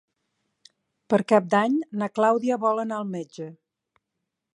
[1.13, 3.51] Per Cap d'Any na Clàudia vol anar al metge.